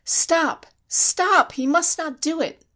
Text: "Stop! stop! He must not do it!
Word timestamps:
"Stop! 0.03 0.65
stop! 0.87 1.51
He 1.51 1.67
must 1.67 1.99
not 1.99 2.21
do 2.21 2.41
it! 2.41 2.63